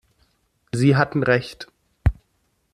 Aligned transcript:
Sie 0.71 0.95
hatten 0.95 1.21
Recht. 1.21 1.67